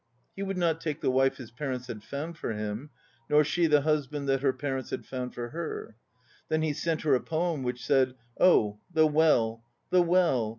He 0.35 0.41
would 0.41 0.57
not 0.57 0.81
take 0.81 0.99
the 0.99 1.11
wife 1.11 1.37
his 1.37 1.51
parents 1.51 1.85
had 1.85 2.01
found 2.03 2.35
for 2.35 2.53
him, 2.53 2.89
nor 3.29 3.43
she 3.43 3.67
the 3.67 3.81
husband 3.81 4.27
that 4.27 4.41
her 4.41 4.51
parents 4.51 4.89
had 4.89 5.05
found 5.05 5.35
for 5.35 5.49
her. 5.49 5.95
Then 6.49 6.63
he 6.63 6.73
sent 6.73 7.01
her 7.03 7.13
a 7.13 7.21
poem 7.21 7.61
which 7.61 7.85
said: 7.85 8.15
"Oh, 8.39 8.79
the 8.91 9.05
well, 9.05 9.63
the 9.91 10.01
well! 10.01 10.49